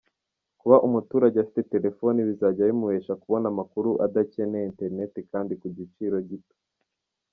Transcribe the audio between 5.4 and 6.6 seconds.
ku giciro gito.